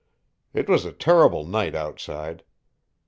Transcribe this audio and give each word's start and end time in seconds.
It 0.51 0.67
was 0.67 0.83
a 0.83 0.91
terrible 0.93 1.45
night 1.45 1.75
outside. 1.75 2.43